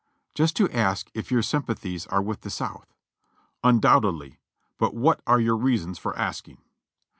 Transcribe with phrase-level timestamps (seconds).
[0.33, 2.95] "Just to ask if your sympathies are with the South."
[3.63, 4.39] "Undoubtedly;
[4.79, 6.57] but what are your reasons for asking?"